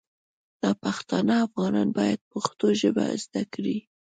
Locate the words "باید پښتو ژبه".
1.97-3.05